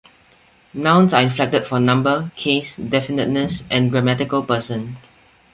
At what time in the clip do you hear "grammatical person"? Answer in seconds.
3.91-4.97